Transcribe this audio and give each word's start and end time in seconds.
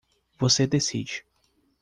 Você 0.39 0.65
decide. 0.65 1.23